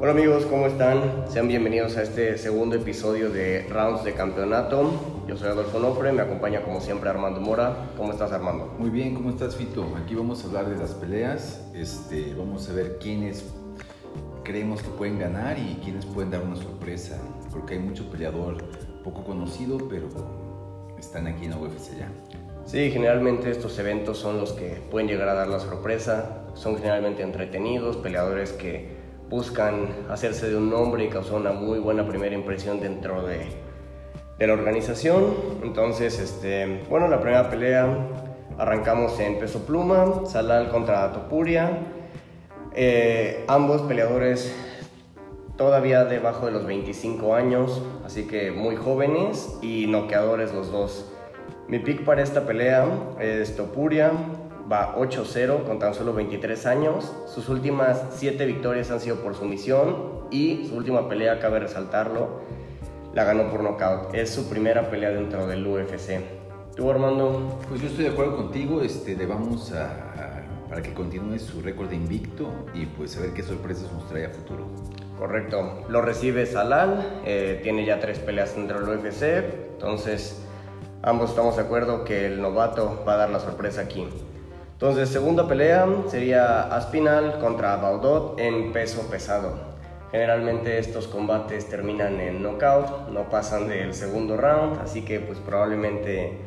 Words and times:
Hola 0.00 0.12
amigos, 0.12 0.46
¿cómo 0.46 0.68
están? 0.68 1.24
Sean 1.28 1.48
bienvenidos 1.48 1.96
a 1.96 2.04
este 2.04 2.38
segundo 2.38 2.76
episodio 2.76 3.30
de 3.30 3.66
Rounds 3.68 4.04
de 4.04 4.14
Campeonato. 4.14 4.92
Yo 5.26 5.36
soy 5.36 5.48
Adolfo 5.48 5.80
Nofre, 5.80 6.12
me 6.12 6.22
acompaña 6.22 6.62
como 6.62 6.80
siempre 6.80 7.10
Armando 7.10 7.40
Mora. 7.40 7.90
¿Cómo 7.96 8.12
estás 8.12 8.30
Armando? 8.30 8.72
Muy 8.78 8.90
bien, 8.90 9.16
¿cómo 9.16 9.30
estás 9.30 9.56
Fito? 9.56 9.84
Aquí 9.96 10.14
vamos 10.14 10.44
a 10.44 10.46
hablar 10.46 10.70
de 10.70 10.76
las 10.76 10.92
peleas, 10.92 11.68
este, 11.74 12.32
vamos 12.38 12.70
a 12.70 12.74
ver 12.74 12.98
quiénes 13.00 13.44
creemos 14.44 14.84
que 14.84 14.90
pueden 14.90 15.18
ganar 15.18 15.58
y 15.58 15.80
quiénes 15.82 16.06
pueden 16.06 16.30
dar 16.30 16.42
una 16.42 16.54
sorpresa, 16.54 17.18
porque 17.50 17.74
hay 17.74 17.80
mucho 17.80 18.08
peleador 18.08 18.56
poco 19.02 19.24
conocido, 19.24 19.78
pero 19.88 20.06
están 20.96 21.26
aquí 21.26 21.46
en 21.46 21.50
la 21.50 21.56
UFC 21.56 21.98
ya. 21.98 22.08
Sí, 22.66 22.92
generalmente 22.92 23.50
estos 23.50 23.76
eventos 23.80 24.16
son 24.18 24.38
los 24.38 24.52
que 24.52 24.80
pueden 24.92 25.08
llegar 25.08 25.28
a 25.28 25.34
dar 25.34 25.48
la 25.48 25.58
sorpresa, 25.58 26.44
son 26.54 26.76
generalmente 26.76 27.24
entretenidos, 27.24 27.96
peleadores 27.96 28.52
que 28.52 29.07
buscan 29.28 30.06
hacerse 30.08 30.48
de 30.48 30.56
un 30.56 30.70
nombre 30.70 31.04
y 31.04 31.08
causar 31.08 31.34
una 31.34 31.52
muy 31.52 31.78
buena 31.78 32.06
primera 32.06 32.34
impresión 32.34 32.80
dentro 32.80 33.26
de, 33.26 33.46
la 34.38 34.52
organización. 34.52 35.34
Entonces, 35.62 36.18
este, 36.18 36.84
bueno, 36.88 37.08
la 37.08 37.20
primera 37.20 37.50
pelea 37.50 37.88
arrancamos 38.56 39.18
en 39.20 39.38
peso 39.38 39.66
pluma, 39.66 40.26
Salal 40.26 40.68
contra 40.70 41.12
Topuria. 41.12 41.78
Eh, 42.74 43.44
ambos 43.48 43.82
peleadores 43.82 44.54
todavía 45.56 46.04
debajo 46.04 46.46
de 46.46 46.52
los 46.52 46.64
25 46.66 47.34
años, 47.34 47.82
así 48.06 48.28
que 48.28 48.52
muy 48.52 48.76
jóvenes 48.76 49.58
y 49.60 49.88
noqueadores 49.88 50.54
los 50.54 50.70
dos. 50.70 51.12
Mi 51.66 51.80
pick 51.80 52.04
para 52.04 52.22
esta 52.22 52.46
pelea 52.46 52.86
es 53.20 53.56
Topuria, 53.56 54.12
va 54.70 54.96
8-0 54.96 55.64
con 55.64 55.78
tan 55.78 55.94
solo 55.94 56.12
23 56.12 56.66
años. 56.66 57.12
Sus 57.26 57.48
últimas 57.48 58.02
7 58.16 58.44
victorias 58.46 58.90
han 58.90 59.00
sido 59.00 59.16
por 59.16 59.34
sumisión 59.34 60.26
y 60.30 60.66
su 60.68 60.76
última 60.76 61.08
pelea, 61.08 61.40
cabe 61.40 61.60
resaltarlo, 61.60 62.40
la 63.14 63.24
ganó 63.24 63.50
por 63.50 63.62
nocaut. 63.62 64.14
Es 64.14 64.30
su 64.30 64.48
primera 64.48 64.90
pelea 64.90 65.10
dentro 65.10 65.46
del 65.46 65.66
UFC. 65.66 66.20
¿Tú, 66.76 66.90
Armando? 66.90 67.58
Pues 67.68 67.80
yo 67.80 67.88
estoy 67.88 68.04
de 68.04 68.10
acuerdo 68.10 68.36
contigo, 68.36 68.82
este, 68.82 69.16
le 69.16 69.26
vamos 69.26 69.72
a, 69.72 70.44
para 70.68 70.82
que 70.82 70.92
continúe 70.92 71.38
su 71.38 71.60
récord 71.60 71.88
de 71.88 71.96
invicto 71.96 72.50
y 72.74 72.86
pues 72.86 73.16
a 73.16 73.20
ver 73.20 73.32
qué 73.32 73.42
sorpresas 73.42 73.90
nos 73.92 74.06
trae 74.08 74.26
a 74.26 74.30
futuro. 74.30 74.66
Correcto, 75.18 75.84
lo 75.88 76.02
recibe 76.02 76.46
Salal, 76.46 77.22
eh, 77.24 77.58
tiene 77.64 77.84
ya 77.84 77.98
tres 77.98 78.20
peleas 78.20 78.54
dentro 78.54 78.80
del 78.80 79.00
UFC, 79.00 79.22
entonces 79.72 80.40
ambos 81.02 81.30
estamos 81.30 81.56
de 81.56 81.62
acuerdo 81.62 82.04
que 82.04 82.26
el 82.26 82.40
novato 82.40 83.02
va 83.04 83.14
a 83.14 83.16
dar 83.16 83.30
la 83.30 83.40
sorpresa 83.40 83.80
aquí. 83.80 84.06
Entonces, 84.80 85.08
segunda 85.08 85.48
pelea 85.48 85.88
sería 86.06 86.72
Aspinal 86.72 87.40
contra 87.40 87.74
Baudot 87.74 88.38
en 88.38 88.72
peso 88.72 89.10
pesado. 89.10 89.58
Generalmente 90.12 90.78
estos 90.78 91.08
combates 91.08 91.68
terminan 91.68 92.20
en 92.20 92.44
knockout, 92.44 93.08
no 93.08 93.28
pasan 93.28 93.66
del 93.66 93.92
segundo 93.92 94.36
round, 94.36 94.78
así 94.78 95.04
que 95.04 95.18
pues 95.18 95.40
probablemente 95.40 96.38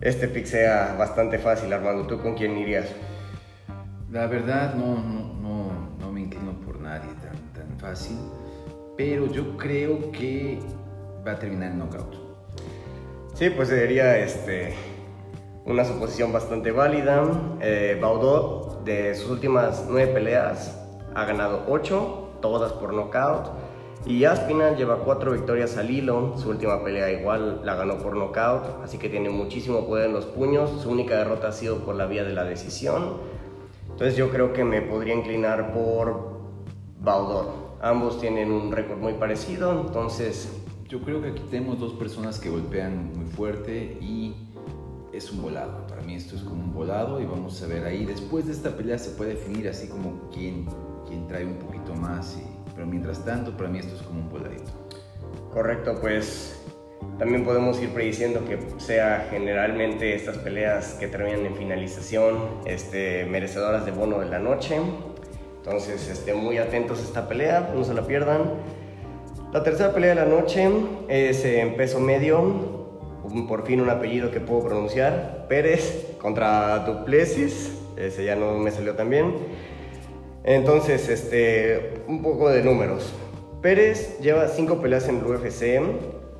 este 0.00 0.26
pick 0.26 0.44
sea 0.44 0.96
bastante 0.98 1.38
fácil, 1.38 1.72
Armando. 1.72 2.04
¿Tú 2.08 2.20
con 2.20 2.34
quién 2.34 2.58
irías? 2.58 2.88
La 4.10 4.26
verdad 4.26 4.74
no, 4.74 4.96
no, 4.96 5.32
no, 5.40 5.72
no 6.00 6.10
me 6.10 6.22
inclino 6.22 6.50
por 6.66 6.80
nadie 6.80 7.10
tan, 7.22 7.52
tan 7.54 7.78
fácil, 7.78 8.18
pero 8.96 9.28
yo 9.28 9.56
creo 9.56 10.10
que 10.10 10.58
va 11.24 11.30
a 11.30 11.38
terminar 11.38 11.70
en 11.70 11.78
knockout. 11.78 12.12
Sí, 13.34 13.50
pues 13.50 13.68
sería 13.68 14.18
este, 14.18 14.74
una 15.70 15.84
suposición 15.84 16.32
bastante 16.32 16.72
válida. 16.72 17.22
Eh, 17.60 17.98
Baudot, 18.00 18.84
de 18.84 19.14
sus 19.14 19.30
últimas 19.30 19.86
nueve 19.88 20.12
peleas, 20.12 20.78
ha 21.14 21.24
ganado 21.24 21.64
ocho, 21.68 22.30
todas 22.42 22.72
por 22.72 22.92
nocaut. 22.92 23.46
Y 24.06 24.24
Aspinal 24.24 24.76
lleva 24.76 24.96
cuatro 25.04 25.32
victorias 25.32 25.76
al 25.76 25.90
hilo. 25.90 26.34
Su 26.36 26.50
última 26.50 26.82
pelea 26.82 27.10
igual 27.12 27.60
la 27.64 27.74
ganó 27.74 27.98
por 27.98 28.16
nocaut, 28.16 28.82
así 28.82 28.98
que 28.98 29.08
tiene 29.08 29.28
muchísimo 29.28 29.86
poder 29.86 30.06
en 30.06 30.14
los 30.14 30.24
puños. 30.24 30.70
Su 30.82 30.90
única 30.90 31.16
derrota 31.16 31.48
ha 31.48 31.52
sido 31.52 31.78
por 31.78 31.94
la 31.94 32.06
vía 32.06 32.24
de 32.24 32.32
la 32.32 32.44
decisión. 32.44 33.18
Entonces 33.90 34.16
yo 34.16 34.30
creo 34.30 34.52
que 34.52 34.64
me 34.64 34.82
podría 34.82 35.14
inclinar 35.14 35.72
por 35.72 36.40
Baudot. 37.00 37.78
Ambos 37.82 38.20
tienen 38.20 38.50
un 38.50 38.72
récord 38.72 38.98
muy 38.98 39.14
parecido, 39.14 39.72
entonces... 39.72 40.56
Yo 40.88 41.00
creo 41.02 41.22
que 41.22 41.28
aquí 41.28 41.42
tenemos 41.48 41.78
dos 41.78 41.92
personas 41.92 42.40
que 42.40 42.50
golpean 42.50 43.12
muy 43.16 43.26
fuerte 43.26 43.96
y 44.00 44.34
es 45.12 45.30
un 45.30 45.42
volado. 45.42 45.86
Para 45.86 46.02
mí 46.02 46.14
esto 46.14 46.36
es 46.36 46.42
como 46.42 46.62
un 46.62 46.72
volado 46.72 47.20
y 47.20 47.26
vamos 47.26 47.62
a 47.62 47.66
ver 47.66 47.84
ahí. 47.84 48.04
Después 48.04 48.46
de 48.46 48.52
esta 48.52 48.70
pelea 48.70 48.98
se 48.98 49.10
puede 49.10 49.34
definir 49.34 49.68
así 49.68 49.88
como 49.88 50.30
quién, 50.32 50.66
quién 51.06 51.26
trae 51.26 51.44
un 51.44 51.58
poquito 51.58 51.94
más. 51.94 52.38
pero 52.74 52.86
mientras 52.86 53.24
tanto, 53.24 53.56
para 53.56 53.68
mí 53.68 53.78
esto 53.78 53.94
es 53.94 54.02
como 54.02 54.20
un 54.20 54.30
voladito. 54.30 54.70
Correcto, 55.52 55.98
pues 56.00 56.60
también 57.18 57.44
podemos 57.44 57.80
ir 57.82 57.90
prediciendo 57.90 58.44
que 58.46 58.58
sea 58.78 59.28
generalmente 59.30 60.14
estas 60.14 60.38
peleas 60.38 60.94
que 60.94 61.08
terminan 61.08 61.44
en 61.46 61.54
finalización 61.54 62.38
este, 62.64 63.26
merecedoras 63.26 63.84
de 63.84 63.92
bono 63.92 64.20
de 64.20 64.26
la 64.26 64.38
noche. 64.38 64.76
Entonces, 65.58 66.08
estén 66.08 66.38
muy 66.38 66.56
atentos 66.58 67.00
a 67.00 67.02
esta 67.02 67.28
pelea, 67.28 67.72
no 67.74 67.84
se 67.84 67.92
la 67.92 68.06
pierdan. 68.06 68.54
La 69.52 69.62
tercera 69.62 69.92
pelea 69.92 70.10
de 70.10 70.14
la 70.14 70.24
noche 70.24 70.66
es 71.08 71.44
en 71.44 71.76
peso 71.76 72.00
medio, 72.00 72.79
por 73.48 73.66
fin 73.66 73.80
un 73.80 73.90
apellido 73.90 74.30
que 74.30 74.40
puedo 74.40 74.64
pronunciar, 74.64 75.46
Pérez 75.48 76.16
contra 76.20 76.80
Duplessis, 76.80 77.78
ese 77.96 78.24
ya 78.24 78.36
no 78.36 78.58
me 78.58 78.70
salió 78.70 78.94
tan 78.94 79.10
bien. 79.10 79.34
Entonces, 80.44 81.08
este, 81.08 82.02
un 82.06 82.22
poco 82.22 82.48
de 82.48 82.62
números. 82.62 83.12
Pérez 83.60 84.18
lleva 84.20 84.48
cinco 84.48 84.80
peleas 84.80 85.08
en 85.08 85.18
el 85.18 85.26
UFC, 85.26 85.80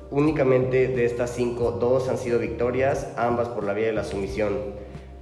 únicamente 0.09 0.87
de 0.87 1.05
estas 1.05 1.29
cinco, 1.31 1.71
dos 1.71 2.09
han 2.09 2.17
sido 2.17 2.39
victorias, 2.39 3.13
ambas 3.15 3.47
por 3.49 3.63
la 3.63 3.73
vía 3.73 3.87
de 3.87 3.93
la 3.93 4.03
sumisión. 4.03 4.57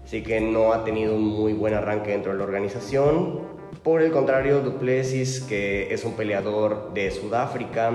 Así 0.03 0.23
que 0.23 0.39
no 0.39 0.73
ha 0.73 0.85
tenido 0.85 1.15
un 1.15 1.23
muy 1.23 1.53
buen 1.53 1.73
arranque 1.73 2.11
dentro 2.11 2.31
de 2.31 2.37
la 2.37 2.45
organización. 2.45 3.41
Por 3.83 4.01
el 4.01 4.11
contrario, 4.11 4.61
Duplessis, 4.61 5.41
que 5.41 5.93
es 5.93 6.03
un 6.05 6.13
peleador 6.13 6.93
de 6.93 7.11
Sudáfrica, 7.11 7.91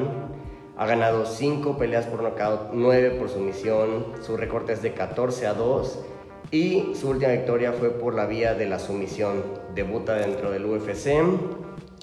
ha 0.77 0.87
ganado 0.87 1.25
5 1.25 1.79
peleas 1.79 2.07
por 2.07 2.23
nocaut, 2.23 2.71
9 2.73 3.11
por 3.19 3.29
sumisión, 3.29 4.07
su 4.23 4.37
récord 4.37 4.69
es 4.71 4.83
de 4.83 4.93
14 4.93 5.47
a 5.47 5.55
2 5.55 5.99
y 6.51 6.95
su 6.95 7.11
última 7.11 7.33
victoria 7.33 7.73
fue 7.73 7.91
por 7.91 8.15
la 8.15 8.27
vía 8.27 8.55
de 8.55 8.67
la 8.67 8.79
sumisión. 8.79 9.43
Debuta 9.75 10.15
dentro 10.15 10.51
del 10.51 10.67
UFC. 10.67 11.09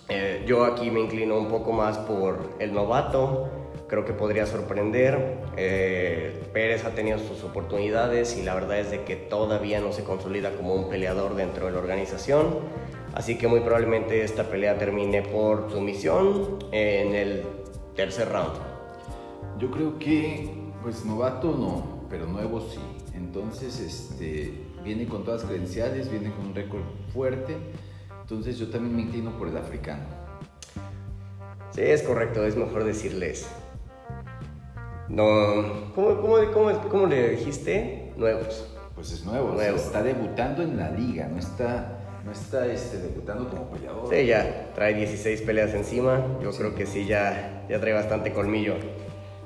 Eh, 0.09 0.43
yo 0.45 0.65
aquí 0.65 0.91
me 0.91 0.99
inclino 0.99 1.37
un 1.37 1.47
poco 1.47 1.71
más 1.71 1.97
por 1.99 2.49
el 2.59 2.73
novato, 2.73 3.49
creo 3.87 4.03
que 4.03 4.13
podría 4.13 4.45
sorprender. 4.45 5.37
Eh, 5.55 6.43
Pérez 6.51 6.83
ha 6.83 6.89
tenido 6.89 7.17
sus 7.19 7.43
oportunidades 7.43 8.37
y 8.37 8.43
la 8.43 8.55
verdad 8.55 8.79
es 8.79 8.91
de 8.91 9.03
que 9.03 9.15
todavía 9.15 9.79
no 9.79 9.93
se 9.93 10.03
consolida 10.03 10.51
como 10.51 10.73
un 10.73 10.89
peleador 10.89 11.35
dentro 11.35 11.67
de 11.67 11.71
la 11.71 11.79
organización. 11.79 12.59
Así 13.13 13.37
que 13.37 13.47
muy 13.47 13.59
probablemente 13.59 14.23
esta 14.23 14.43
pelea 14.45 14.77
termine 14.77 15.21
por 15.21 15.69
sumisión 15.71 16.59
en 16.71 17.15
el 17.15 17.43
tercer 17.95 18.29
round. 18.29 18.57
Yo 19.59 19.69
creo 19.71 19.99
que, 19.99 20.53
pues 20.81 21.05
novato 21.05 21.55
no, 21.55 22.07
pero 22.09 22.25
nuevo 22.25 22.61
sí. 22.61 22.79
Entonces, 23.13 23.79
este, 23.79 24.53
viene 24.83 25.07
con 25.07 25.23
todas 25.23 25.41
las 25.41 25.49
credenciales, 25.49 26.09
viene 26.09 26.33
con 26.33 26.47
un 26.47 26.55
récord 26.55 26.81
fuerte. 27.13 27.55
Entonces, 28.21 28.57
yo 28.57 28.69
también 28.69 28.95
me 28.95 29.01
inclino 29.03 29.37
por 29.37 29.47
el 29.47 29.57
africano. 29.57 30.03
Sí, 31.71 31.81
es 31.81 32.03
correcto, 32.03 32.45
es 32.45 32.55
mejor 32.55 32.83
decirles. 32.83 33.47
No, 35.07 35.93
¿cómo, 35.93 36.21
cómo, 36.51 36.89
cómo, 36.89 37.05
le 37.07 37.31
dijiste? 37.31 38.13
Nuevos. 38.17 38.67
Pues 38.95 39.11
es 39.11 39.25
nuevo, 39.25 39.53
nuevo. 39.53 39.77
está 39.77 40.03
debutando 40.03 40.63
en 40.63 40.77
la 40.77 40.91
liga, 40.91 41.27
no 41.27 41.39
está 41.39 41.97
no 42.25 42.31
está 42.31 42.67
este, 42.67 42.97
debutando 42.99 43.49
como 43.49 43.69
peleador. 43.69 44.09
Sí, 44.09 44.25
ya 44.25 44.71
trae 44.75 44.93
16 44.93 45.41
peleas 45.41 45.73
encima. 45.73 46.23
Yo 46.41 46.51
creo 46.51 46.75
que 46.75 46.85
sí, 46.85 47.05
ya, 47.05 47.50
ya 47.71 47.79
trae 47.79 47.93
bastante 47.93 48.33
colmillo. 48.33 48.75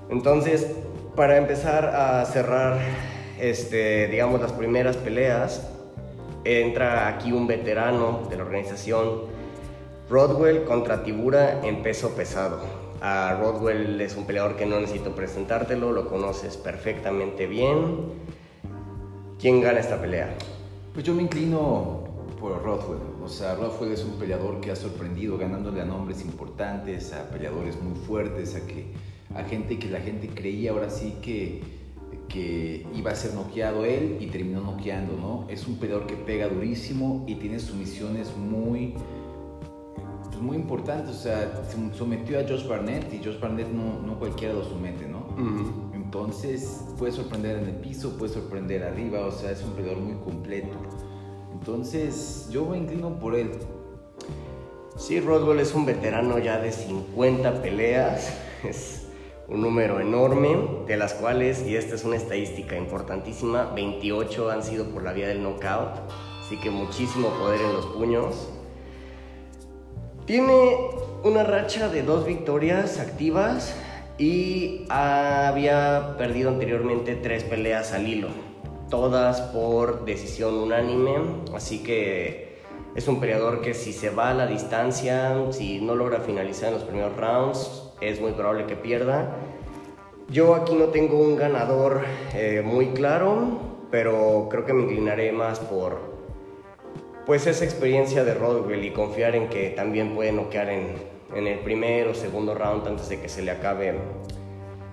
Entonces, 0.10 0.68
para 1.16 1.38
empezar 1.38 1.86
a 1.86 2.25
cerrar, 2.25 2.80
este, 3.39 4.07
digamos, 4.07 4.42
las 4.42 4.51
primeras 4.51 4.98
peleas, 4.98 5.69
entra 6.44 7.07
aquí 7.07 7.31
un 7.31 7.45
veterano 7.45 8.24
de 8.30 8.38
la 8.38 8.44
organización, 8.44 9.22
Rodwell 10.10 10.63
contra 10.63 11.04
Tibura 11.04 11.62
en 11.63 11.83
peso 11.83 12.16
pesado. 12.16 12.62
A 13.01 13.38
Rodwell 13.39 14.01
es 14.01 14.16
un 14.16 14.25
peleador 14.25 14.56
que 14.56 14.66
no 14.66 14.80
necesito 14.80 15.13
presentártelo, 15.16 15.92
lo 15.92 16.07
conoces 16.07 16.57
perfectamente 16.57 17.45
bien. 17.45 18.12
¿Quién 19.39 19.62
gana 19.62 19.80
esta 19.80 20.01
pelea? 20.01 20.33
Pues 20.94 21.06
yo 21.06 21.13
me 21.13 21.22
inclino 21.22 22.06
por 22.39 22.63
Rothwell. 22.63 23.14
O 23.25 23.27
sea, 23.27 23.56
Rothwell 23.56 23.92
es 23.92 24.04
un 24.04 24.19
peleador 24.19 24.62
que 24.62 24.69
ha 24.69 24.75
sorprendido 24.75 25.39
ganándole 25.39 25.81
a 25.81 25.86
nombres 25.86 26.24
importantes, 26.24 27.12
a 27.12 27.27
peleadores 27.31 27.81
muy 27.81 27.95
fuertes, 27.95 28.56
a, 28.56 28.68
que, 28.68 28.86
a 29.33 29.44
gente 29.44 29.80
que 29.80 29.89
la 29.89 30.00
gente 30.00 30.30
creía 30.30 30.72
ahora 30.72 30.92
sí 30.92 31.16
que, 31.24 31.63
que 32.30 32.86
iba 32.94 33.10
a 33.10 33.16
ser 33.16 33.33
noqueado 33.33 33.83
él 33.83 34.18
y 34.19 34.27
terminó 34.27 34.62
noqueando, 34.62 35.18
¿no? 35.18 35.48
Es 35.50 35.68
un 35.68 35.77
peleador 35.77 36.06
que 36.06 36.16
pega 36.16 36.48
durísimo 36.48 37.25
y 37.27 37.36
tiene 37.36 37.60
sumisiones 37.60 38.38
muy 38.38 38.94
pues, 40.36 40.39
muy 40.39 40.57
importante, 40.57 41.10
o 41.10 41.13
sea, 41.13 41.63
sometió 41.94 42.39
a 42.39 42.44
Josh 42.44 42.68
Barnett 42.68 43.12
y 43.12 43.24
Josh 43.24 43.39
Barnett 43.39 43.69
no, 43.69 44.01
no 44.06 44.19
cualquiera 44.19 44.54
lo 44.54 44.63
somete, 44.63 45.07
¿no? 45.07 45.25
Entonces 45.95 46.83
puede 47.00 47.12
sorprender 47.12 47.57
en 47.57 47.69
el 47.69 47.75
piso, 47.77 48.18
puede 48.18 48.33
sorprender 48.33 48.83
arriba, 48.83 49.25
o 49.25 49.31
sea, 49.31 49.50
es 49.50 49.63
un 49.63 49.72
peleador 49.72 50.04
muy 50.04 50.16
completo. 50.24 50.77
Entonces 51.65 52.47
yo 52.51 52.63
me 52.63 52.77
inclino 52.77 53.17
por 53.17 53.33
él. 53.33 53.50
Sí, 54.97 55.19
Rodwell 55.19 55.59
es 55.59 55.73
un 55.73 55.83
veterano 55.83 56.38
ya 56.38 56.59
de 56.59 56.71
50 56.71 57.63
peleas, 57.63 58.38
es 58.63 59.07
un 59.47 59.62
número 59.62 60.00
enorme, 60.00 60.56
de 60.85 60.95
las 60.95 61.15
cuales, 61.15 61.65
y 61.65 61.75
esta 61.75 61.95
es 61.95 62.03
una 62.03 62.17
estadística 62.17 62.77
importantísima, 62.77 63.71
28 63.73 64.51
han 64.51 64.62
sido 64.62 64.85
por 64.91 65.01
la 65.01 65.12
vía 65.13 65.27
del 65.27 65.41
knockout, 65.41 66.01
así 66.45 66.56
que 66.59 66.69
muchísimo 66.69 67.29
poder 67.29 67.59
en 67.59 67.73
los 67.73 67.88
puños. 67.88 68.47
Tiene 70.27 70.77
una 71.23 71.44
racha 71.44 71.89
de 71.89 72.03
dos 72.03 72.27
victorias 72.27 73.00
activas 73.00 73.75
y 74.19 74.85
había 74.89 76.13
perdido 76.19 76.51
anteriormente 76.51 77.15
tres 77.15 77.44
peleas 77.44 77.91
al 77.91 78.07
hilo, 78.07 78.27
todas 78.89 79.41
por 79.41 80.05
decisión 80.05 80.55
unánime, 80.55 81.15
así 81.53 81.83
que 81.83 82.59
es 82.95 83.07
un 83.07 83.19
peleador 83.19 83.61
que 83.61 83.73
si 83.73 83.91
se 83.91 84.09
va 84.09 84.31
a 84.31 84.33
la 84.33 84.47
distancia, 84.47 85.35
si 85.51 85.81
no 85.81 85.95
logra 85.95 86.19
finalizar 86.19 86.69
en 86.69 86.75
los 86.75 86.83
primeros 86.83 87.15
rounds, 87.17 87.91
es 88.01 88.21
muy 88.21 88.31
probable 88.31 88.65
que 88.65 88.75
pierda. 88.75 89.35
Yo 90.29 90.55
aquí 90.55 90.75
no 90.75 90.85
tengo 90.85 91.19
un 91.19 91.35
ganador 91.35 92.03
eh, 92.33 92.61
muy 92.65 92.87
claro, 92.87 93.59
pero 93.91 94.47
creo 94.49 94.65
que 94.65 94.73
me 94.73 94.83
inclinaré 94.83 95.31
más 95.31 95.59
por 95.59 96.15
pues 97.25 97.47
esa 97.47 97.65
experiencia 97.65 98.23
de 98.23 98.33
Rodwell 98.35 98.85
y 98.85 98.91
confiar 98.91 99.35
en 99.35 99.49
que 99.49 99.71
también 99.71 100.13
puede 100.13 100.31
noquear 100.31 100.69
en, 100.69 100.93
en 101.35 101.47
el 101.47 101.59
primer 101.59 102.07
o 102.07 102.13
segundo 102.13 102.53
round 102.53 102.88
antes 102.88 103.09
de 103.09 103.19
que 103.19 103.29
se 103.29 103.41
le 103.41 103.51
acabe 103.51 103.95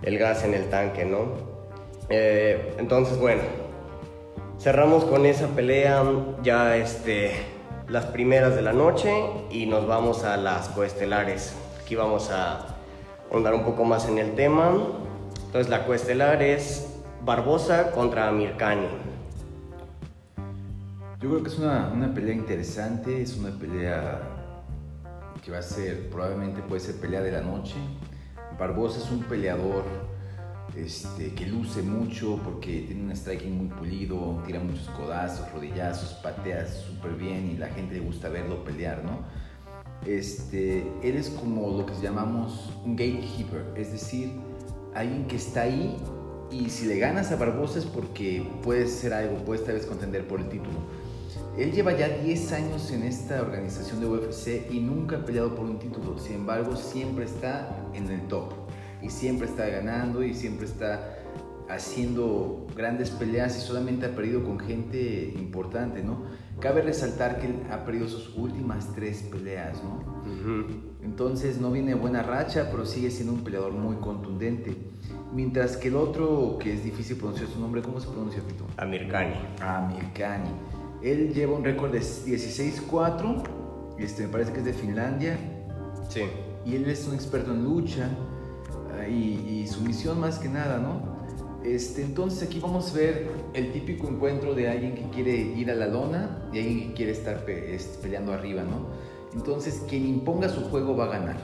el 0.03 0.19
gas 0.19 0.45
en 0.45 0.55
el 0.55 0.69
tanque, 0.71 1.05
¿no? 1.05 1.53
Eh, 2.09 2.75
entonces, 2.79 3.19
bueno, 3.19 3.43
cerramos 4.63 5.05
con 5.05 5.27
esa 5.27 5.49
pelea 5.49 6.05
ya 6.45 6.77
este, 6.77 7.33
las 7.89 8.07
primeras 8.07 8.55
de 8.55 8.63
la 8.63 8.73
noche 8.73 9.13
y 9.51 9.67
nos 9.67 9.89
vamos 9.89 10.23
a 10.23 10.37
las 10.37 10.69
coestelares. 10.69 11.53
Aquí 11.83 11.97
vamos 11.97 12.31
a 12.31 12.77
ahondar 13.29 13.55
un 13.55 13.65
poco 13.65 13.85
más 13.85 14.09
en 14.09 14.19
el 14.19 14.37
tema. 14.37 14.71
Entonces, 15.47 15.69
la 15.69 15.85
coestelar 15.85 16.41
es 16.45 16.87
Barbosa 17.25 17.91
contra 17.91 18.31
Mirkani. 18.31 18.87
Yo 21.21 21.29
creo 21.29 21.43
que 21.43 21.49
es 21.49 21.59
una, 21.59 21.91
una 21.93 22.15
pelea 22.15 22.35
interesante, 22.35 23.21
es 23.21 23.37
una 23.37 23.51
pelea 23.59 24.21
que 25.45 25.51
va 25.51 25.59
a 25.59 25.63
ser, 25.63 26.09
probablemente 26.09 26.63
puede 26.63 26.81
ser 26.81 27.01
pelea 27.01 27.21
de 27.21 27.33
la 27.33 27.41
noche. 27.41 27.75
Barbosa 28.61 29.01
es 29.01 29.11
un 29.11 29.25
peleador 29.25 29.83
este, 30.77 31.33
que 31.35 31.47
luce 31.47 31.83
mucho 31.83 32.41
porque 32.45 32.83
tiene 32.87 33.05
un 33.05 33.17
striking 33.17 33.57
muy 33.57 33.67
pulido, 33.67 34.43
tira 34.47 34.61
muchos 34.61 34.89
codazos, 34.91 35.51
rodillazos, 35.53 36.15
patea 36.23 36.67
súper 36.67 37.13
bien 37.13 37.51
y 37.55 37.59
la 37.59 37.69
gente 37.69 37.95
le 37.95 38.01
gusta 38.01 38.29
verlo 38.29 38.65
pelear, 38.65 39.05
¿no? 39.05 39.21
Este, 40.07 40.81
él 41.03 41.17
es 41.17 41.31
como 41.31 41.79
lo 41.79 41.87
que 41.87 41.95
llamamos 42.03 42.71
un 42.85 42.97
gatekeeper, 42.97 43.65
es 43.77 43.93
decir, 43.93 44.33
alguien 44.95 45.27
que 45.27 45.37
está 45.37 45.63
ahí 45.63 45.97
y 46.51 46.69
si 46.71 46.87
le 46.87 46.99
ganas 46.99 47.31
a 47.33 47.37
Barbosa 47.37 47.79
es 47.79 47.87
porque 47.87 48.47
puede 48.63 48.89
ser 48.89 49.15
algo, 49.15 49.37
puedes 49.45 49.65
tal 49.65 49.75
vez 49.75 49.87
contender 49.87 50.27
por 50.27 50.41
el 50.41 50.49
título 50.49 50.79
él 51.57 51.71
lleva 51.71 51.93
ya 51.93 52.09
10 52.09 52.53
años 52.53 52.91
en 52.93 53.03
esta 53.03 53.43
organización 53.43 54.01
de 54.01 54.07
UFC 54.07 54.71
y 54.71 54.81
nunca 54.81 55.17
ha 55.17 55.25
peleado 55.25 55.55
por 55.55 55.67
un 55.67 55.79
título. 55.79 56.19
Sin 56.19 56.37
embargo, 56.37 56.77
siempre 56.77 57.27
está 57.27 57.77
en 57.93 58.09
el 58.09 58.27
top. 58.29 58.62
Y 59.03 59.11
siempre 59.11 59.47
está 59.47 59.67
ganando 59.67 60.23
y 60.23 60.35
siempre 60.35 60.67
está 60.67 61.19
haciendo 61.69 62.67
grandes 62.77 63.11
peleas 63.11 63.57
y 63.57 63.61
solamente 63.61 64.07
ha 64.07 64.15
perdido 64.15 64.45
con 64.45 64.59
gente 64.59 65.33
importante, 65.37 66.03
¿no? 66.03 66.25
Cabe 66.61 66.83
resaltar 66.83 67.41
que 67.41 67.47
él 67.47 67.55
ha 67.71 67.85
perdido 67.85 68.09
sus 68.09 68.37
últimas 68.37 68.93
tres 68.95 69.23
peleas, 69.23 69.83
¿no? 69.83 70.23
Entonces 71.03 71.61
no 71.61 71.71
viene 71.71 71.95
buena 71.95 72.23
racha, 72.23 72.69
pero 72.71 72.85
sigue 72.85 73.11
siendo 73.11 73.33
un 73.33 73.43
peleador 73.43 73.73
muy 73.73 73.97
contundente. 73.97 74.77
Mientras 75.33 75.77
que 75.77 75.89
el 75.89 75.97
otro, 75.97 76.59
que 76.61 76.75
es 76.75 76.85
difícil 76.85 77.17
pronunciar 77.17 77.49
su 77.49 77.59
nombre, 77.59 77.83
¿cómo 77.83 78.01
se 78.01 78.09
pronuncia, 78.09 78.43
Pito? 78.43 78.67
Amirkani. 78.77 79.35
Amirkani 79.61 80.51
él 81.03 81.35
lleva 81.35 81.57
un 81.57 81.65
récord 81.65 81.93
de 81.93 82.01
16-4, 82.01 83.43
este, 83.99 84.23
me 84.23 84.29
parece 84.29 84.53
que 84.53 84.61
es 84.61 84.65
de 84.65 84.73
Finlandia. 84.73 85.37
Sí. 86.09 86.23
Y 86.65 86.77
él 86.77 86.89
es 86.89 87.07
un 87.09 87.15
experto 87.15 87.53
en 87.53 87.65
lucha 87.65 88.09
y, 89.09 89.67
su 89.67 89.81
misión 89.81 90.21
más 90.21 90.39
que 90.39 90.49
nada, 90.49 90.79
¿no? 90.79 91.01
Este, 91.65 92.03
entonces 92.03 92.49
aquí 92.49 92.59
vamos 92.59 92.91
a 92.91 92.97
ver 92.97 93.31
el 93.55 93.73
típico 93.73 94.09
encuentro 94.09 94.55
de 94.55 94.69
alguien 94.69 94.95
que 94.95 95.09
quiere 95.11 95.37
ir 95.37 95.71
a 95.71 95.75
la 95.75 95.87
lona 95.87 96.49
y 96.53 96.59
alguien 96.59 96.89
que 96.89 96.95
quiere 96.95 97.13
estar 97.13 97.45
peleando 98.03 98.33
arriba, 98.33 98.63
¿no? 98.63 98.89
Entonces 99.33 99.83
quien 99.89 100.07
imponga 100.07 100.49
su 100.49 100.63
juego 100.65 100.97
va 100.97 101.05
a 101.05 101.09
ganar. 101.09 101.37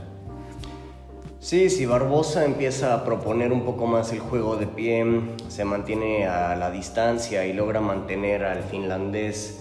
Sí, 1.38 1.70
si 1.70 1.87
Barbosa 1.87 2.44
empieza 2.44 2.94
a 2.94 3.05
proponer 3.05 3.52
un 3.52 3.64
poco 3.64 3.87
más 3.87 4.12
el 4.12 4.19
juego 4.19 4.56
de 4.56 4.66
pie, 4.66 5.06
se 5.46 5.64
mantiene 5.64 6.26
a 6.26 6.56
la 6.56 6.70
distancia 6.70 7.46
y 7.46 7.52
logra 7.52 7.81
mantener 7.81 8.44
al 8.44 8.64
finlandés 8.64 9.61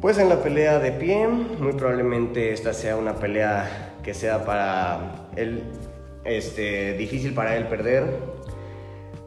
pues 0.00 0.16
en 0.16 0.30
la 0.30 0.42
pelea 0.42 0.78
de 0.78 0.92
pie, 0.92 1.28
muy 1.28 1.74
probablemente 1.74 2.54
esta 2.54 2.72
sea 2.72 2.96
una 2.96 3.16
pelea 3.16 3.96
que 4.02 4.14
sea 4.14 4.46
para 4.46 5.28
él 5.36 5.62
este, 6.24 6.94
difícil 6.94 7.34
para 7.34 7.56
él 7.56 7.66
perder, 7.68 8.04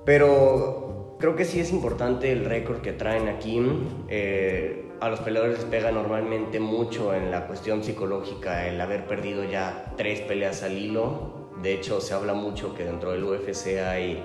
pero 0.06 1.16
creo 1.20 1.36
que 1.36 1.46
sí 1.46 1.60
es 1.60 1.72
importante 1.72 2.32
el 2.32 2.46
récord 2.46 2.82
que 2.82 2.94
traen 2.94 3.28
aquí. 3.28 3.62
Eh, 4.10 4.90
a 5.00 5.10
los 5.10 5.20
peleadores 5.20 5.58
les 5.58 5.66
pega 5.66 5.92
normalmente 5.92 6.60
mucho 6.60 7.14
en 7.14 7.30
la 7.30 7.46
cuestión 7.46 7.84
psicológica 7.84 8.68
el 8.68 8.80
haber 8.80 9.06
perdido 9.06 9.44
ya 9.44 9.94
tres 9.98 10.22
peleas 10.22 10.64
al 10.64 10.78
hilo. 10.78 11.50
De 11.62 11.74
hecho, 11.74 12.00
se 12.00 12.14
habla 12.14 12.34
mucho 12.34 12.74
que 12.74 12.86
dentro 12.86 13.12
del 13.12 13.24
UFC 13.24 13.80
hay 13.80 14.24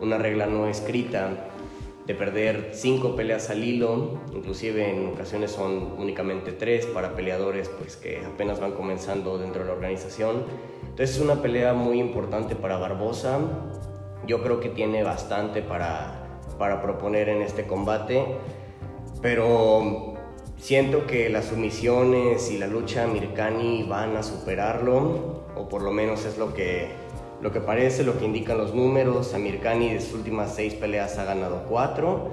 una 0.00 0.18
regla 0.18 0.46
no 0.46 0.66
escrita 0.66 1.48
de 2.06 2.14
perder 2.14 2.70
cinco 2.72 3.14
peleas 3.14 3.50
al 3.50 3.62
hilo, 3.62 4.18
inclusive 4.32 4.90
en 4.90 5.08
ocasiones 5.08 5.52
son 5.52 5.94
únicamente 5.98 6.52
tres 6.52 6.86
para 6.86 7.14
peleadores 7.14 7.68
pues, 7.68 7.96
que 7.96 8.24
apenas 8.24 8.58
van 8.58 8.72
comenzando 8.72 9.38
dentro 9.38 9.62
de 9.62 9.68
la 9.68 9.74
organización. 9.74 10.44
Es 11.00 11.18
una 11.18 11.40
pelea 11.40 11.72
muy 11.72 11.98
importante 11.98 12.54
para 12.54 12.76
Barbosa. 12.76 13.38
Yo 14.26 14.42
creo 14.42 14.60
que 14.60 14.68
tiene 14.68 15.02
bastante 15.02 15.62
para, 15.62 16.38
para 16.58 16.82
proponer 16.82 17.30
en 17.30 17.40
este 17.40 17.66
combate, 17.66 18.22
pero 19.22 20.10
Siento 20.58 21.06
que 21.06 21.30
las 21.30 21.46
sumisiones 21.46 22.50
y 22.50 22.58
la 22.58 22.66
lucha 22.66 23.06
Mirkani 23.06 23.84
van 23.84 24.14
a 24.18 24.22
superarlo, 24.22 25.46
o 25.56 25.70
por 25.70 25.80
lo 25.80 25.90
menos 25.90 26.26
es 26.26 26.36
lo 26.36 26.52
que, 26.52 26.88
lo 27.40 27.50
que 27.50 27.62
parece, 27.62 28.04
lo 28.04 28.18
que 28.18 28.26
indican 28.26 28.58
los 28.58 28.74
números. 28.74 29.34
Mirkani 29.34 29.94
de 29.94 30.00
sus 30.00 30.12
últimas 30.12 30.54
seis 30.54 30.74
peleas 30.74 31.16
ha 31.16 31.24
ganado 31.24 31.64
cuatro, 31.66 32.32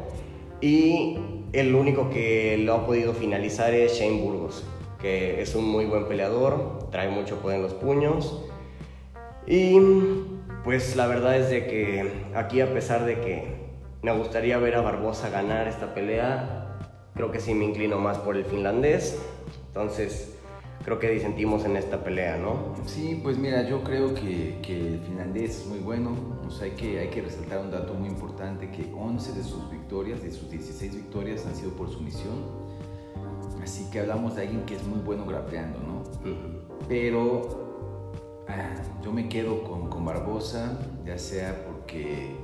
y 0.60 1.18
el 1.54 1.74
único 1.74 2.10
que 2.10 2.58
lo 2.58 2.74
ha 2.74 2.86
podido 2.86 3.14
finalizar 3.14 3.74
es 3.74 3.98
Shane 3.98 4.20
Burgos, 4.20 4.66
que 5.00 5.42
es 5.42 5.56
un 5.56 5.64
muy 5.64 5.86
buen 5.86 6.06
peleador, 6.10 6.90
trae 6.92 7.08
mucho 7.08 7.38
poder 7.38 7.60
en 7.60 7.64
los 7.64 7.74
puños. 7.76 8.44
Y 9.48 9.80
pues 10.66 10.98
la 10.98 11.08
verdad 11.08 11.38
es 11.38 11.50
de 11.50 11.66
que 11.68 12.12
aquí 12.36 12.60
a 12.60 12.74
pesar 12.74 13.06
de 13.06 13.22
que 13.22 13.68
me 14.02 14.12
gustaría 14.12 14.58
ver 14.58 14.76
a 14.76 14.82
Barbosa 14.82 15.30
ganar 15.30 15.68
esta 15.68 15.94
pelea, 15.94 16.78
creo 17.14 17.32
que 17.32 17.40
sí 17.40 17.54
me 17.54 17.64
inclino 17.64 17.98
más 17.98 18.18
por 18.18 18.36
el 18.36 18.44
finlandés. 18.44 19.18
Entonces, 19.68 20.36
creo 20.84 21.00
que 21.00 21.10
disentimos 21.10 21.64
en 21.64 21.78
esta 21.78 22.04
pelea, 22.04 22.38
¿no? 22.38 22.76
Sí, 22.86 23.20
pues 23.24 23.38
mira, 23.38 23.68
yo 23.68 23.84
creo 23.84 24.14
que, 24.14 24.58
que 24.62 24.96
el 24.96 25.00
finlandés 25.00 25.62
es 25.62 25.66
muy 25.66 25.80
bueno. 25.80 26.12
O 26.46 26.52
sea, 26.52 26.66
hay 26.66 26.72
que, 26.72 27.00
hay 27.00 27.08
que 27.08 27.22
resaltar 27.22 27.60
un 27.60 27.72
dato 27.72 27.94
muy 27.94 28.10
importante, 28.10 28.70
que 28.70 28.92
11 28.94 29.32
de 29.32 29.44
sus 29.44 29.70
victorias, 29.72 30.22
de 30.22 30.32
sus 30.32 30.50
16 30.50 30.94
victorias, 30.94 31.46
han 31.46 31.56
sido 31.56 31.72
por 31.72 31.90
sumisión. 31.90 32.68
Así 33.64 33.90
que 33.92 34.02
hablamos 34.02 34.36
de 34.36 34.44
alguien 34.44 34.66
que 34.66 34.76
es 34.76 34.84
muy 34.84 35.00
bueno 35.00 35.26
grapeando, 35.26 35.80
¿no? 35.80 36.04
Pero 36.88 37.67
yo 39.04 39.12
me 39.12 39.30
quedo 39.30 39.64
con, 39.64 39.90
con 39.90 40.06
Barbosa, 40.06 40.80
ya 41.06 41.18
sea 41.18 41.66
porque, 41.66 42.36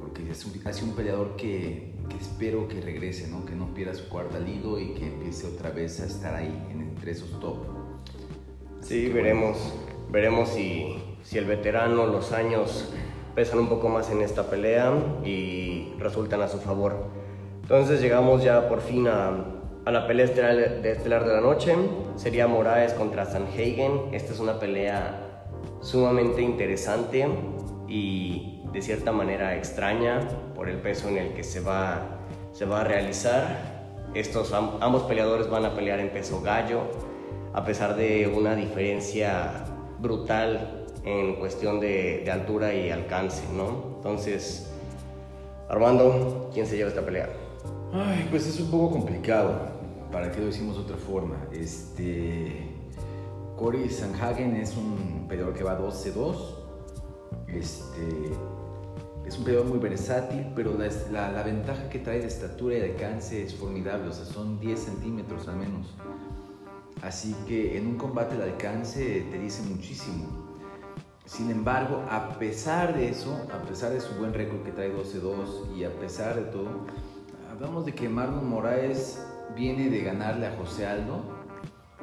porque 0.00 0.30
es 0.30 0.44
un, 0.44 0.66
ha 0.66 0.72
sido 0.72 0.88
un 0.88 0.94
peleador 0.94 1.36
que 1.36 1.90
que 2.10 2.16
espero 2.16 2.68
que 2.68 2.80
regrese, 2.80 3.28
¿no? 3.28 3.46
que 3.46 3.54
no 3.54 3.72
pierda 3.72 3.94
su 3.94 4.08
cuarta 4.08 4.38
liga 4.38 4.80
y 4.80 4.94
que 4.94 5.06
empiece 5.06 5.46
otra 5.46 5.70
vez 5.70 6.00
a 6.00 6.06
estar 6.06 6.34
ahí 6.34 6.52
entre 6.72 7.12
esos 7.12 7.40
top. 7.40 7.56
sí, 8.82 9.08
veremos, 9.08 9.56
veremos 10.10 10.50
si, 10.50 11.02
si 11.22 11.38
el 11.38 11.46
veterano, 11.46 12.06
los 12.06 12.32
años 12.32 12.92
pesan 13.34 13.60
un 13.60 13.68
poco 13.68 13.88
más 13.88 14.10
en 14.10 14.20
esta 14.20 14.50
pelea 14.50 14.92
y 15.24 15.94
resultan 15.98 16.42
a 16.42 16.48
su 16.48 16.58
favor. 16.58 17.06
Entonces 17.62 18.00
llegamos 18.00 18.42
ya 18.42 18.68
por 18.68 18.80
fin 18.80 19.06
a, 19.06 19.59
a 19.84 19.90
la 19.90 20.06
pelea 20.06 20.26
estelar 20.26 20.82
de, 20.82 20.92
estelar 20.92 21.26
de 21.26 21.34
la 21.34 21.40
noche. 21.40 21.74
Sería 22.16 22.46
Moraes 22.46 22.92
contra 22.94 23.24
Sanhagen. 23.24 24.12
Esta 24.12 24.32
es 24.32 24.40
una 24.40 24.58
pelea 24.58 25.44
sumamente 25.80 26.42
interesante 26.42 27.26
y 27.88 28.62
de 28.72 28.82
cierta 28.82 29.12
manera 29.12 29.56
extraña 29.56 30.20
por 30.54 30.68
el 30.68 30.78
peso 30.78 31.08
en 31.08 31.18
el 31.18 31.32
que 31.34 31.42
se 31.42 31.60
va, 31.60 32.20
se 32.52 32.64
va 32.64 32.82
a 32.82 32.84
realizar. 32.84 33.80
Estos 34.14 34.52
ambos 34.52 35.04
peleadores 35.04 35.48
van 35.48 35.64
a 35.64 35.74
pelear 35.74 36.00
en 36.00 36.10
peso 36.10 36.42
gallo, 36.42 36.82
a 37.52 37.64
pesar 37.64 37.96
de 37.96 38.26
una 38.26 38.56
diferencia 38.56 39.64
brutal 39.98 40.86
en 41.04 41.36
cuestión 41.36 41.80
de, 41.80 42.22
de 42.24 42.30
altura 42.30 42.74
y 42.74 42.90
alcance, 42.90 43.44
¿no? 43.54 43.94
Entonces, 43.96 44.72
Armando, 45.68 46.50
¿quién 46.52 46.66
se 46.66 46.76
lleva 46.76 46.88
esta 46.88 47.02
pelea? 47.02 47.28
Ay, 47.92 48.28
pues 48.30 48.46
es 48.46 48.60
un 48.60 48.70
poco 48.70 48.90
complicado. 48.90 49.68
¿Para 50.12 50.30
qué 50.30 50.38
lo 50.38 50.46
decimos 50.46 50.76
de 50.76 50.82
otra 50.82 50.96
forma? 50.96 51.36
Este. 51.52 52.68
Cory 53.56 53.90
Sanhagen 53.90 54.54
es 54.56 54.76
un 54.76 55.26
peleador 55.28 55.54
que 55.54 55.64
va 55.64 55.78
12-2. 55.78 56.36
Este. 57.48 58.30
Es 59.26 59.38
un 59.38 59.44
peleador 59.44 59.68
muy 59.68 59.78
versátil, 59.78 60.46
pero 60.54 60.76
la, 60.76 61.32
la, 61.32 61.42
ventaja 61.42 61.88
que 61.88 61.98
trae 61.98 62.20
de 62.20 62.26
estatura 62.26 62.76
y 62.76 62.80
de 62.80 62.92
alcance 62.92 63.42
es 63.42 63.54
formidable. 63.54 64.08
O 64.08 64.12
sea, 64.12 64.24
son 64.24 64.60
10 64.60 64.78
centímetros 64.78 65.48
al 65.48 65.56
menos. 65.56 65.94
Así 67.02 67.34
que 67.48 67.76
en 67.76 67.88
un 67.88 67.96
combate 67.96 68.36
el 68.36 68.42
alcance 68.42 69.26
te 69.30 69.38
dice 69.38 69.62
muchísimo. 69.62 70.48
Sin 71.24 71.50
embargo, 71.50 72.04
a 72.10 72.38
pesar 72.38 72.94
de 72.94 73.08
eso, 73.08 73.36
a 73.52 73.62
pesar 73.62 73.92
de 73.92 74.00
su 74.00 74.14
buen 74.14 74.34
récord 74.34 74.62
que 74.62 74.72
trae 74.72 74.92
12-2 74.92 75.76
y 75.76 75.84
a 75.84 75.90
pesar 75.98 76.34
de 76.34 76.42
todo, 76.42 76.86
hablamos 77.60 77.84
de 77.84 77.92
que 77.92 78.08
Marlon 78.08 78.48
Moraes 78.48 79.22
viene 79.54 79.90
de 79.90 80.00
ganarle 80.00 80.46
a 80.46 80.56
José 80.56 80.86
Aldo 80.86 81.20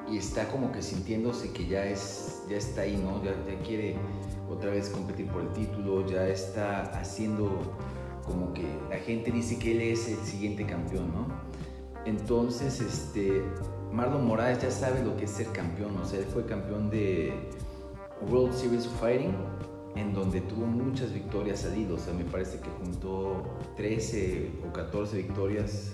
y 0.08 0.18
está 0.18 0.48
como 0.50 0.72
que 0.72 0.84
sintiéndose 0.84 1.52
que 1.52 1.66
ya, 1.66 1.84
es, 1.84 2.44
ya 2.48 2.58
está 2.58 2.82
ahí, 2.82 2.96
¿no? 2.96 3.24
Ya, 3.24 3.34
quiere 3.64 3.96
otra 4.52 4.70
vez 4.70 4.92
competir 4.92 5.26
por 5.30 5.42
el 5.42 5.50
título, 5.54 6.06
ya 6.06 6.28
está 6.28 6.82
haciendo 7.00 7.74
como 8.24 8.54
que 8.54 8.68
la 8.92 8.98
gente 8.98 9.32
dice 9.32 9.58
que 9.58 9.72
él 9.72 9.82
es 9.82 10.08
el 10.08 10.20
siguiente 10.20 10.64
campeón, 10.64 11.12
¿no? 11.12 11.26
Entonces, 12.06 12.80
este, 12.80 13.42
Marlon 13.92 14.28
Moraes 14.28 14.62
ya 14.62 14.70
sabe 14.70 15.04
lo 15.04 15.18
que 15.18 15.26
es 15.26 15.32
ser 15.32 15.48
campeón, 15.48 15.98
o 15.98 16.06
sea, 16.06 16.20
él 16.20 16.26
fue 16.26 16.46
campeón 16.46 16.92
de 16.92 17.34
World 18.30 18.54
Series 18.54 18.86
of 18.86 19.00
Fighting, 19.00 19.34
en 19.98 20.13
donde 20.13 20.42
tuvo 20.42 20.66
muchas 20.66 21.12
victorias 21.12 21.62
salidas. 21.62 21.94
O 21.94 22.06
sea, 22.06 22.13
me 22.13 22.24
parece 22.24 22.60
que 22.60 22.70
juntó 22.84 23.44
13 23.75 24.51
o 24.68 24.74
14 24.74 25.18
victorias. 25.18 25.92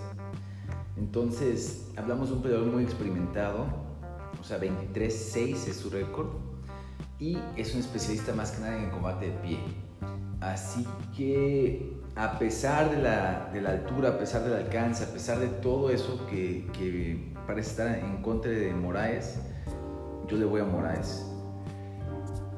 Entonces, 0.98 1.88
hablamos 1.98 2.30
de 2.30 2.36
un 2.36 2.42
peleador 2.42 2.68
muy 2.68 2.84
experimentado, 2.84 3.66
o 4.40 4.44
sea, 4.44 4.60
23-6 4.60 5.68
es 5.68 5.78
su 5.78 5.90
récord, 5.90 6.28
y 7.20 7.38
es 7.56 7.74
un 7.74 7.80
especialista 7.80 8.34
más 8.34 8.52
que 8.52 8.62
nada 8.62 8.78
en 8.78 8.92
combate 8.92 9.28
de 9.28 9.32
pie. 9.40 9.60
Así 10.42 10.86
que, 11.16 11.94
a 12.16 12.38
pesar 12.38 12.92
de 12.92 13.02
la, 13.02 13.50
de 13.54 13.62
la 13.62 13.72
altura, 13.72 14.10
a 14.10 14.20
pesar 14.20 14.44
del 14.44 14.54
alcance, 14.54 15.06
a 15.06 15.08
pesar 15.08 15.40
de 15.40 15.48
todo 15.48 15.90
eso 15.90 16.26
que, 16.28 16.68
que 16.78 17.34
parece 17.48 17.72
estar 17.72 17.98
en 17.98 18.22
contra 18.22 18.52
de 18.52 18.74
Moraes, 18.74 19.40
yo 20.28 20.38
le 20.38 20.46
voy 20.46 20.62
a 20.62 20.66
Moraes. 20.66 21.33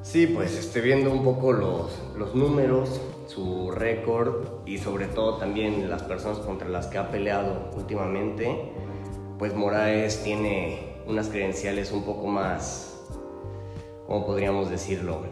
Sí, 0.06 0.28
pues 0.28 0.56
esté 0.56 0.80
viendo 0.82 1.10
un 1.10 1.24
poco 1.24 1.52
los, 1.52 2.00
los 2.16 2.32
números, 2.32 3.00
su 3.26 3.72
récord 3.72 4.64
y 4.64 4.78
sobre 4.78 5.06
todo 5.06 5.38
también 5.38 5.90
las 5.90 6.04
personas 6.04 6.38
contra 6.38 6.68
las 6.68 6.86
que 6.86 6.96
ha 6.96 7.10
peleado 7.10 7.72
últimamente, 7.76 8.70
pues 9.36 9.52
Moraes 9.52 10.22
tiene 10.22 10.94
unas 11.08 11.28
credenciales 11.28 11.90
un 11.90 12.04
poco 12.04 12.28
más, 12.28 13.02
¿cómo 14.06 14.24
podríamos 14.24 14.70
decirlo? 14.70 15.22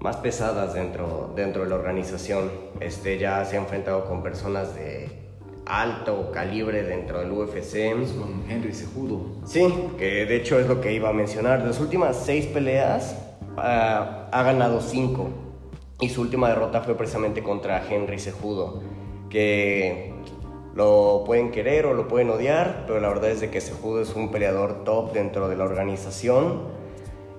Más 0.00 0.16
pesadas 0.16 0.72
dentro, 0.72 1.34
dentro 1.36 1.64
de 1.64 1.68
la 1.68 1.74
organización. 1.74 2.50
Este 2.80 3.18
ya 3.18 3.44
se 3.44 3.58
ha 3.58 3.60
enfrentado 3.60 4.06
con 4.06 4.22
personas 4.22 4.74
de 4.74 5.10
alto 5.66 6.30
calibre 6.32 6.84
dentro 6.84 7.20
del 7.20 7.32
UFC. 7.32 7.92
Con 8.18 8.44
Henry 8.48 8.72
Sejudo. 8.72 9.42
Sí, 9.44 9.62
que 9.98 10.24
de 10.24 10.36
hecho 10.36 10.58
es 10.58 10.66
lo 10.66 10.80
que 10.80 10.94
iba 10.94 11.10
a 11.10 11.12
mencionar. 11.12 11.60
Las 11.60 11.80
últimas 11.80 12.16
seis 12.24 12.46
peleas 12.46 13.25
uh, 13.56 14.28
ha 14.30 14.42
ganado 14.42 14.80
cinco 14.80 15.28
y 16.00 16.10
su 16.10 16.20
última 16.20 16.48
derrota 16.48 16.82
fue 16.82 16.94
precisamente 16.94 17.42
contra 17.42 17.82
Henry 17.88 18.18
Sejudo, 18.18 18.82
que 19.30 20.12
lo 20.74 21.22
pueden 21.24 21.50
querer 21.52 21.86
o 21.86 21.94
lo 21.94 22.06
pueden 22.06 22.28
odiar, 22.28 22.84
pero 22.86 23.00
la 23.00 23.08
verdad 23.08 23.30
es 23.30 23.40
de 23.40 23.50
que 23.50 23.62
Sejudo 23.62 24.02
es 24.02 24.14
un 24.14 24.30
peleador 24.30 24.84
top 24.84 25.12
dentro 25.14 25.48
de 25.48 25.56
la 25.56 25.64
organización. 25.64 26.76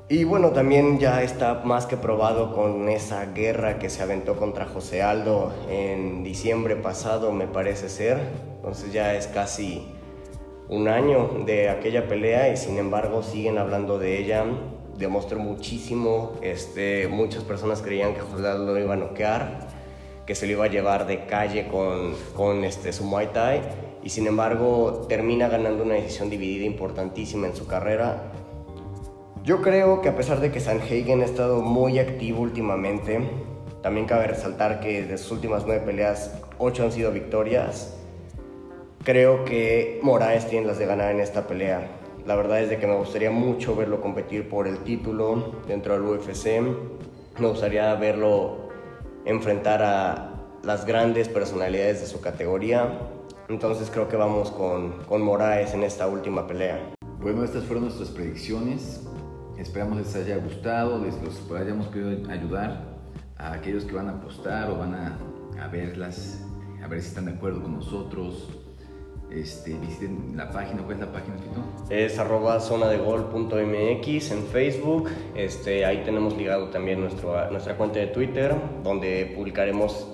Y 0.09 0.23
bueno, 0.23 0.51
también 0.51 0.97
ya 0.99 1.21
está 1.21 1.61
más 1.65 1.85
que 1.85 1.97
probado 1.97 2.55
con 2.55 2.89
esa 2.89 3.25
guerra 3.27 3.77
que 3.77 3.89
se 3.89 4.01
aventó 4.01 4.37
contra 4.37 4.65
José 4.65 5.03
Aldo 5.03 5.51
en 5.69 6.23
diciembre 6.23 6.75
pasado, 6.77 7.31
me 7.31 7.45
parece 7.45 7.89
ser. 7.89 8.17
Entonces 8.55 8.91
ya 8.91 9.13
es 9.13 9.27
casi 9.27 9.85
un 10.69 10.87
año 10.87 11.43
de 11.45 11.69
aquella 11.69 12.07
pelea 12.07 12.51
y 12.51 12.57
sin 12.57 12.77
embargo 12.77 13.21
siguen 13.21 13.59
hablando 13.59 13.99
de 13.99 14.17
ella. 14.17 14.45
Demostró 14.97 15.39
muchísimo, 15.39 16.33
este, 16.41 17.07
muchas 17.07 17.43
personas 17.43 17.81
creían 17.81 18.13
que 18.13 18.21
José 18.21 18.41
lo 18.41 18.77
iba 18.79 18.93
a 18.93 18.97
noquear, 18.97 19.67
que 20.25 20.35
se 20.35 20.47
lo 20.47 20.53
iba 20.53 20.65
a 20.65 20.69
llevar 20.69 21.05
de 21.05 21.25
calle 21.25 21.67
con, 21.67 22.15
con 22.35 22.63
este, 22.63 22.91
su 22.93 23.03
Muay 23.03 23.27
Thai 23.27 23.61
y 24.03 24.09
sin 24.09 24.27
embargo 24.27 25.05
termina 25.07 25.47
ganando 25.47 25.83
una 25.83 25.95
decisión 25.95 26.29
dividida 26.29 26.65
importantísima 26.65 27.47
en 27.47 27.55
su 27.55 27.67
carrera 27.67 28.31
yo 29.47 29.61
creo 29.61 30.01
que 30.01 30.09
a 30.09 30.15
pesar 30.17 30.41
de 30.41 30.51
que 30.51 30.59
Sanhagen 30.59 31.21
ha 31.21 31.23
estado 31.23 31.61
muy 31.61 31.99
activo 31.99 32.41
últimamente, 32.41 33.21
también 33.81 34.05
cabe 34.05 34.27
resaltar 34.27 34.81
que 34.81 35.03
de 35.03 35.17
sus 35.17 35.31
últimas 35.31 35.65
nueve 35.65 35.85
peleas, 35.85 36.37
ocho 36.57 36.83
han 36.83 36.91
sido 36.91 37.13
victorias. 37.13 37.95
Creo 39.05 39.45
que 39.45 40.01
Moraes 40.03 40.49
tiene 40.49 40.67
las 40.67 40.77
de 40.79 40.85
ganar 40.85 41.11
en 41.11 41.21
esta 41.21 41.47
pelea. 41.47 41.87
La 42.27 42.35
verdad 42.35 42.61
es 42.61 42.69
de 42.69 42.77
que 42.77 42.85
me 42.85 42.95
gustaría 42.97 43.31
mucho 43.31 43.73
verlo 43.73 44.01
competir 44.01 44.49
por 44.49 44.67
el 44.67 44.79
título 44.79 45.61
dentro 45.65 45.93
del 45.93 46.01
UFC. 46.01 46.59
Me 47.39 47.47
gustaría 47.47 47.95
verlo 47.95 48.67
enfrentar 49.23 49.81
a 49.81 50.33
las 50.61 50.85
grandes 50.85 51.29
personalidades 51.29 52.01
de 52.01 52.05
su 52.05 52.19
categoría. 52.19 52.99
Entonces 53.47 53.89
creo 53.89 54.09
que 54.09 54.17
vamos 54.17 54.51
con, 54.51 55.03
con 55.05 55.21
Moraes 55.21 55.73
en 55.73 55.83
esta 55.83 56.05
última 56.07 56.45
pelea. 56.45 56.77
Bueno, 57.21 57.45
estas 57.45 57.63
fueron 57.63 57.85
nuestras 57.85 58.09
predicciones. 58.09 59.07
Esperamos 59.57 59.97
les 59.97 60.13
haya 60.13 60.35
gustado, 60.35 61.01
les 61.01 61.15
los 61.23 61.49
hayamos 61.57 61.87
podido 61.87 62.29
ayudar 62.29 62.83
a 63.37 63.53
aquellos 63.53 63.85
que 63.85 63.93
van 63.95 64.09
a 64.09 64.11
apostar 64.11 64.69
o 64.69 64.77
van 64.77 64.95
a, 64.95 65.17
a 65.63 65.67
verlas, 65.69 66.43
a 66.83 66.87
ver 66.87 67.01
si 67.01 67.07
están 67.07 67.23
de 67.23 67.31
acuerdo 67.31 67.61
con 67.61 67.75
nosotros. 67.75 68.66
Este, 69.31 69.73
visiten 69.73 70.33
la 70.35 70.49
página, 70.51 70.81
¿cuál 70.83 70.93
es 70.93 70.99
la 71.01 71.11
página, 71.11 71.35
Fito? 71.37 71.93
Es 71.93 72.17
arroba 72.17 72.59
zona 72.59 72.87
de 72.87 72.97
gol.mx 72.97 74.31
en 74.31 74.43
Facebook. 74.43 75.09
Este, 75.35 75.85
ahí 75.85 76.03
tenemos 76.05 76.37
ligado 76.37 76.69
también 76.69 77.01
nuestro, 77.01 77.51
nuestra 77.51 77.75
cuenta 77.75 77.99
de 77.99 78.07
Twitter, 78.07 78.55
donde 78.83 79.33
publicaremos 79.35 80.07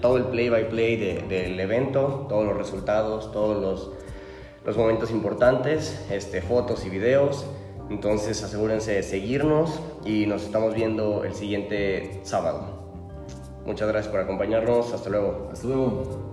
todo 0.00 0.16
el 0.16 0.24
play-by-play 0.24 0.96
del 1.28 1.58
evento, 1.58 2.26
todos 2.28 2.44
los 2.44 2.56
resultados, 2.56 3.32
todos 3.32 3.60
los, 3.60 3.90
los 4.64 4.76
momentos 4.76 5.10
importantes, 5.10 6.06
este, 6.10 6.42
fotos 6.42 6.84
y 6.86 6.90
videos. 6.90 7.46
Entonces 7.88 8.42
asegúrense 8.44 8.92
de 8.92 9.02
seguirnos 9.02 9.80
y 10.04 10.26
nos 10.26 10.44
estamos 10.44 10.74
viendo 10.74 11.24
el 11.24 11.34
siguiente 11.34 12.20
sábado. 12.22 12.80
Muchas 13.66 13.88
gracias 13.88 14.10
por 14.10 14.20
acompañarnos. 14.20 14.92
Hasta 14.92 15.10
luego. 15.10 15.48
Hasta 15.52 15.66
luego. 15.66 16.29